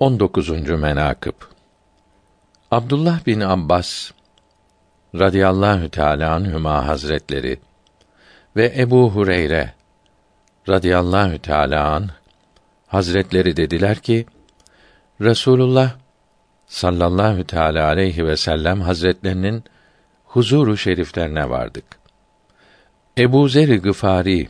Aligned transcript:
19. 0.00 0.50
menakıb 0.68 1.34
Abdullah 2.70 3.26
bin 3.26 3.40
Abbas 3.40 4.10
radıyallahu 5.14 5.88
teala 5.88 6.34
anhuma 6.34 6.86
hazretleri 6.86 7.58
ve 8.56 8.74
Ebu 8.78 9.10
Hureyre 9.10 9.72
radıyallahu 10.68 11.38
teala 11.38 11.90
an 11.90 12.08
hazretleri 12.86 13.56
dediler 13.56 13.98
ki 13.98 14.26
Resulullah 15.20 15.90
sallallahu 16.66 17.44
teala 17.44 17.86
aleyhi 17.86 18.26
ve 18.26 18.36
sellem 18.36 18.80
hazretlerinin 18.80 19.64
huzuru 20.24 20.76
şeriflerine 20.76 21.50
vardık. 21.50 21.84
Ebu 23.18 23.48
Zer 23.48 23.68
Gıfari 23.68 24.48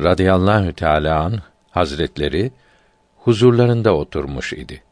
radıyallahu 0.00 0.72
teala 0.72 1.20
an 1.20 1.38
hazretleri 1.70 2.52
huzurlarında 3.18 3.94
oturmuş 3.94 4.52
idi. 4.52 4.82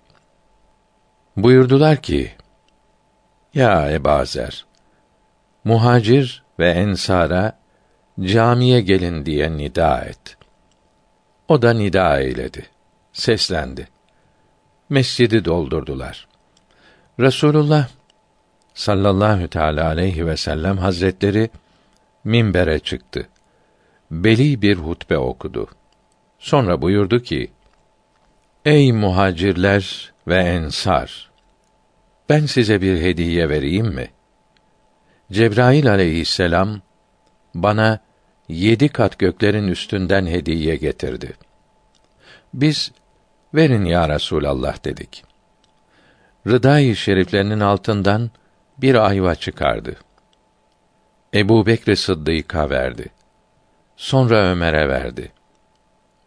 Buyurdular 1.36 2.02
ki: 2.02 2.32
Ya 3.54 3.90
Ebazer, 3.90 4.66
muhacir 5.64 6.44
ve 6.58 6.70
ensara 6.70 7.58
camiye 8.20 8.80
gelin 8.80 9.26
diye 9.26 9.56
nida 9.56 10.04
et. 10.04 10.36
O 11.48 11.62
da 11.62 11.72
nida 11.72 12.20
eyledi. 12.20 12.66
Seslendi. 13.12 13.88
Mescidi 14.88 15.44
doldurdular. 15.44 16.28
Resulullah 17.20 17.88
sallallahu 18.74 19.48
teala 19.48 19.86
aleyhi 19.86 20.26
ve 20.26 20.36
sellem 20.36 20.78
hazretleri 20.78 21.50
minbere 22.24 22.78
çıktı. 22.78 23.28
Beli 24.10 24.62
bir 24.62 24.76
hutbe 24.76 25.18
okudu. 25.18 25.68
Sonra 26.38 26.82
buyurdu 26.82 27.22
ki: 27.22 27.50
Ey 28.66 28.92
muhacirler 28.92 30.12
ve 30.28 30.38
ensar! 30.38 31.30
Ben 32.28 32.46
size 32.46 32.82
bir 32.82 33.00
hediye 33.00 33.48
vereyim 33.48 33.86
mi? 33.86 34.08
Cebrail 35.32 35.90
aleyhisselam 35.90 36.80
bana 37.54 37.98
yedi 38.48 38.88
kat 38.88 39.18
göklerin 39.18 39.68
üstünden 39.68 40.26
hediye 40.26 40.76
getirdi. 40.76 41.36
Biz 42.54 42.92
verin 43.54 43.84
ya 43.84 44.08
Resulallah 44.08 44.84
dedik. 44.84 45.24
Rıdâ-i 46.46 46.96
şeriflerinin 46.96 47.60
altından 47.60 48.30
bir 48.78 48.94
ayva 49.08 49.34
çıkardı. 49.34 49.96
Ebu 51.34 51.66
Bekr 51.66 51.94
Sıddık'a 51.94 52.70
verdi. 52.70 53.08
Sonra 53.96 54.36
Ömer'e 54.36 54.88
verdi. 54.88 55.32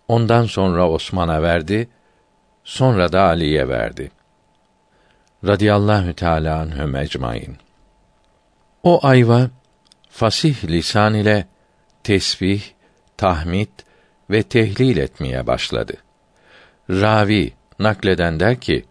Ondan 0.08 0.46
sonra 0.46 0.90
Osman'a 0.90 1.42
verdi 1.42 1.90
Sonra 2.70 3.12
da 3.12 3.22
Ali'ye 3.22 3.68
verdi. 3.68 4.12
Radiyallahu 5.48 6.14
Teala 6.14 6.60
anhum 6.60 6.96
ecmaîn. 6.96 7.58
O 8.84 9.00
ayva 9.08 9.50
fasih 10.10 10.64
lisan 10.64 11.14
ile 11.14 11.48
tesbih, 12.04 12.62
tahmid 13.18 13.70
ve 14.30 14.44
tehlil 14.44 14.98
etmeye 14.98 15.48
başladı. 15.48 15.94
Ravi 16.90 17.54
nakleden 17.80 18.40
der 18.40 18.60
ki: 18.60 18.86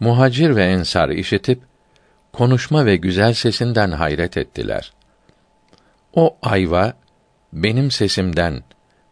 Muhacir 0.00 0.56
ve 0.56 0.64
ensar 0.64 1.08
işitip 1.08 1.62
konuşma 2.32 2.86
ve 2.86 2.96
güzel 2.96 3.34
sesinden 3.34 3.90
hayret 3.90 4.36
ettiler. 4.36 4.92
O 6.12 6.36
ayva 6.42 6.94
benim 7.52 7.90
sesimden 7.90 8.62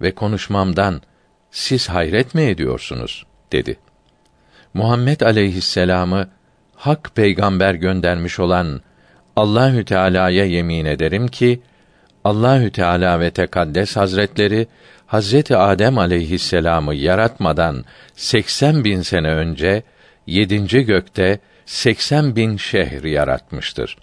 ve 0.00 0.14
konuşmamdan 0.14 1.02
siz 1.50 1.88
hayret 1.88 2.34
mi 2.34 2.42
ediyorsunuz? 2.42 3.29
Dedi. 3.52 3.76
Muhammed 4.74 5.20
aleyhisselamı 5.20 6.28
hak 6.76 7.10
peygamber 7.14 7.74
göndermiş 7.74 8.40
olan 8.40 8.80
Allahü 9.36 9.84
Teala'ya 9.84 10.44
yemin 10.44 10.84
ederim 10.84 11.28
ki 11.28 11.60
Allahü 12.24 12.70
Teala 12.70 13.20
ve 13.20 13.30
Tekaddes 13.30 13.96
Hazretleri 13.96 14.66
Hazreti 15.06 15.56
Adem 15.56 15.98
aleyhisselamı 15.98 16.94
yaratmadan 16.94 17.84
80 18.14 18.84
bin 18.84 19.02
sene 19.02 19.28
önce 19.28 19.82
yedinci 20.26 20.82
gökte 20.82 21.38
80 21.66 22.36
bin 22.36 22.56
şehir 22.56 23.04
yaratmıştır. 23.04 23.96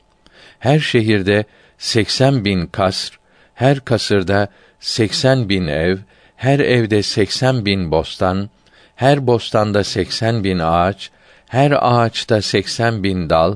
Her 0.60 0.80
şehirde 0.80 1.46
80 1.78 2.46
bin 2.46 2.68
kasr, 2.68 3.20
her 3.54 3.80
kasırda 3.80 4.48
80 4.80 5.50
bin 5.50 5.68
ev, 5.68 5.98
her 6.36 6.60
evde 6.60 7.04
80 7.04 7.66
bin 7.66 7.92
bostan, 7.92 8.50
her 8.98 9.28
bostanda 9.28 9.84
seksen 9.84 10.44
bin 10.44 10.60
ağaç, 10.60 11.12
her 11.48 11.72
ağaçta 11.72 12.42
seksen 12.42 13.04
bin 13.04 13.30
dal, 13.30 13.56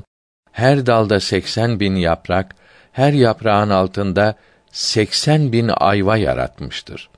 her 0.52 0.86
dalda 0.86 1.20
seksen 1.20 1.80
bin 1.80 1.94
yaprak, 1.94 2.54
her 2.92 3.12
yaprağın 3.12 3.70
altında 3.70 4.34
seksen 4.72 5.52
bin 5.52 5.70
ayva 5.76 6.16
yaratmıştır. 6.16 7.10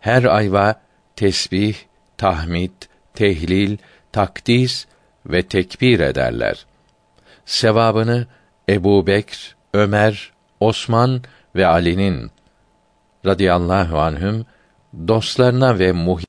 Her 0.00 0.24
ayva 0.24 0.74
tesbih, 1.16 1.74
tahmid, 2.18 2.72
tehlil, 3.14 3.78
takdis 4.12 4.86
ve 5.26 5.42
tekbir 5.42 6.00
ederler. 6.00 6.66
Sevabını 7.44 8.26
Ebu 8.68 9.06
Bekr, 9.06 9.56
Ömer, 9.74 10.32
Osman 10.60 11.22
ve 11.56 11.66
Ali'nin 11.66 12.30
radıyallahu 13.26 13.98
anhüm 13.98 14.46
dostlarına 15.08 15.78
ve 15.78 15.92
muh 15.92 16.20